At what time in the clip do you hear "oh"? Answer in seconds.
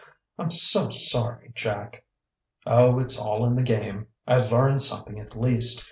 2.65-2.97